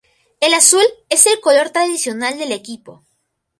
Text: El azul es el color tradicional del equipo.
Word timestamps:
El 0.39 0.55
azul 0.55 0.81
es 1.09 1.27
el 1.27 1.39
color 1.41 1.69
tradicional 1.69 2.39
del 2.39 2.53
equipo. 2.53 3.05